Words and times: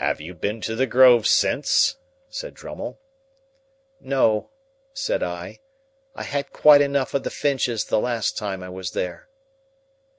"Have 0.00 0.22
you 0.22 0.32
been 0.32 0.62
to 0.62 0.74
the 0.74 0.86
Grove 0.86 1.26
since?" 1.26 1.96
said 2.30 2.54
Drummle. 2.54 2.98
"No," 4.00 4.48
said 4.94 5.22
I, 5.22 5.58
"I 6.14 6.22
had 6.22 6.50
quite 6.50 6.80
enough 6.80 7.12
of 7.12 7.24
the 7.24 7.30
Finches 7.30 7.84
the 7.84 8.00
last 8.00 8.38
time 8.38 8.62
I 8.62 8.70
was 8.70 8.92
there." 8.92 9.28